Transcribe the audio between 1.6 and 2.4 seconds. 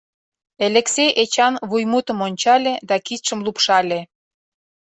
вуймутым